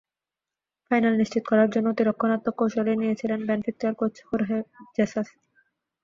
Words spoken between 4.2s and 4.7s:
হোর্হে